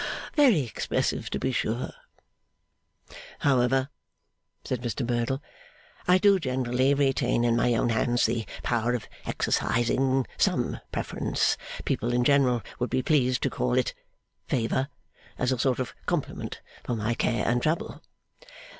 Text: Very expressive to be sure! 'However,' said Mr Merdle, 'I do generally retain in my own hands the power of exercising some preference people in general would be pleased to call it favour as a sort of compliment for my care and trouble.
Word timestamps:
Very 0.33 0.61
expressive 0.61 1.29
to 1.29 1.37
be 1.37 1.51
sure! 1.51 1.91
'However,' 3.41 3.89
said 4.63 4.81
Mr 4.81 5.07
Merdle, 5.07 5.43
'I 6.07 6.17
do 6.17 6.39
generally 6.39 6.95
retain 6.95 7.43
in 7.43 7.55
my 7.55 7.75
own 7.75 7.89
hands 7.89 8.25
the 8.25 8.47
power 8.63 8.95
of 8.95 9.07
exercising 9.27 10.25
some 10.39 10.79
preference 10.91 11.55
people 11.85 12.13
in 12.13 12.23
general 12.23 12.63
would 12.79 12.89
be 12.89 13.03
pleased 13.03 13.43
to 13.43 13.51
call 13.51 13.77
it 13.77 13.93
favour 14.47 14.87
as 15.37 15.51
a 15.51 15.59
sort 15.59 15.77
of 15.77 15.93
compliment 16.07 16.61
for 16.83 16.95
my 16.95 17.13
care 17.13 17.47
and 17.47 17.61
trouble. 17.61 18.01